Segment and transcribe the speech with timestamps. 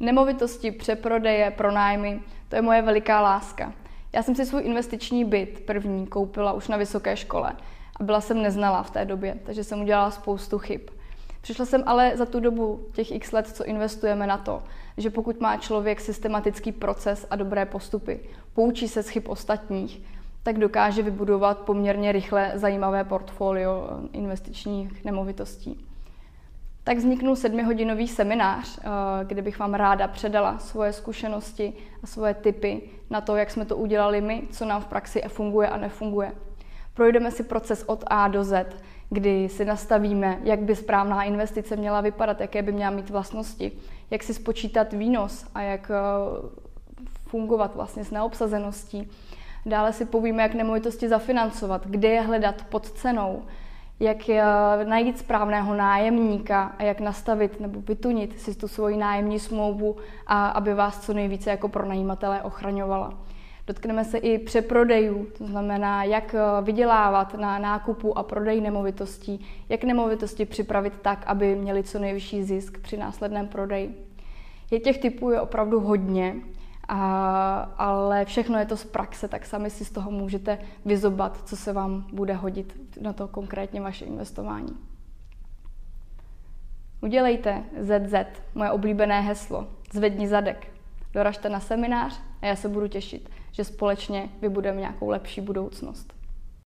[0.00, 3.72] Nemovitosti, přeprodeje, pronájmy, to je moje veliká láska.
[4.12, 7.52] Já jsem si svůj investiční byt první koupila už na vysoké škole
[8.00, 10.80] a byla jsem neznalá v té době, takže jsem udělala spoustu chyb.
[11.40, 14.62] Přišla jsem ale za tu dobu těch x let, co investujeme na to,
[14.96, 18.20] že pokud má člověk systematický proces a dobré postupy,
[18.54, 20.02] poučí se z chyb ostatních,
[20.42, 25.86] tak dokáže vybudovat poměrně rychle zajímavé portfolio investičních nemovitostí.
[26.84, 28.88] Tak vzniknul sedmihodinový seminář, eh,
[29.24, 31.72] kde bych vám ráda předala svoje zkušenosti
[32.02, 35.68] a svoje tipy na to, jak jsme to udělali my, co nám v praxi funguje
[35.68, 36.32] a nefunguje.
[36.94, 38.66] Projdeme si proces od A do Z,
[39.10, 43.72] kdy si nastavíme, jak by správná investice měla vypadat, jaké by měla mít vlastnosti,
[44.10, 45.94] jak si spočítat výnos a jak eh,
[47.26, 49.10] fungovat vlastně s neobsazeností.
[49.66, 53.42] Dále si povíme, jak nemovitosti zafinancovat, kde je hledat pod cenou,
[54.00, 54.44] jak eh,
[54.84, 60.74] najít správného nájemníka a jak nastavit nebo vytunit si tu svoji nájemní smlouvu, a aby
[60.74, 63.14] vás co nejvíce jako pronajímatelé ochraňovala.
[63.66, 69.84] Dotkneme se i přeprodejů, to znamená, jak eh, vydělávat na nákupu a prodeji nemovitostí, jak
[69.84, 73.94] nemovitosti připravit tak, aby měli co nejvyšší zisk při následném prodeji.
[74.70, 76.36] Je těch typů je opravdu hodně,
[76.88, 81.56] a, ale všechno je to z praxe, tak sami si z toho můžete vyzobat, co
[81.56, 84.76] se vám bude hodit na to konkrétně vaše investování.
[87.00, 88.14] Udělejte ZZ,
[88.54, 90.72] moje oblíbené heslo, zvedni zadek.
[91.12, 96.23] Doražte na seminář a já se budu těšit, že společně vybudeme nějakou lepší budoucnost.